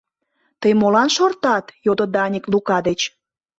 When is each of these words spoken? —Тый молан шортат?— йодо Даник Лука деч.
—Тый 0.61 0.73
молан 0.81 1.09
шортат?— 1.15 1.65
йодо 1.85 2.05
Даник 2.15 2.45
Лука 2.51 2.77
деч. 2.87 3.01